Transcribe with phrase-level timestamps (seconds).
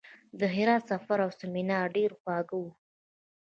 [0.39, 2.71] د هرات سفر او سیمینار ډېر خواږه وو.